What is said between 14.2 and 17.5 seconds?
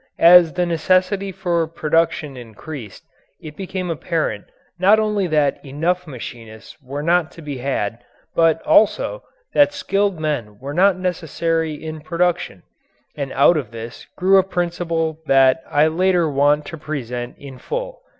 a principle that I later want to present